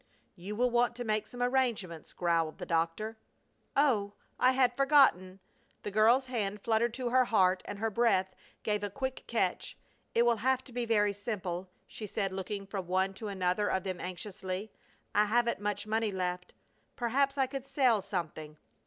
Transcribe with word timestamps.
"You 0.35 0.55
will 0.55 0.71
want 0.71 0.95
to 0.95 1.03
make 1.03 1.27
some 1.27 1.43
arrangements," 1.43 2.11
growled 2.11 2.57
the 2.57 2.65
doctor. 2.65 3.17
"Oh! 3.75 4.13
I 4.39 4.53
had 4.53 4.75
forgotten!" 4.75 5.39
The 5.83 5.91
girl's 5.91 6.25
hand 6.25 6.63
fluttered 6.63 6.95
to 6.95 7.09
her 7.09 7.25
heart 7.25 7.61
and 7.65 7.77
her 7.77 7.91
breath 7.91 8.33
gave 8.63 8.83
a 8.83 8.89
quick 8.89 9.23
catch. 9.27 9.77
"It 10.15 10.23
will 10.23 10.37
have 10.37 10.63
to 10.63 10.73
be 10.73 10.85
very 10.87 11.13
simple," 11.13 11.69
she 11.85 12.07
said, 12.07 12.31
looking 12.33 12.65
from 12.65 12.87
one 12.87 13.13
to 13.13 13.27
another 13.27 13.67
of 13.69 13.83
them 13.83 14.01
anxiously. 14.01 14.71
"I 15.13 15.25
haven't 15.25 15.59
much 15.59 15.85
money 15.85 16.11
left. 16.11 16.55
Perhaps 16.95 17.37
I 17.37 17.45
could 17.45 17.67
sell 17.67 18.01
something!" 18.01 18.57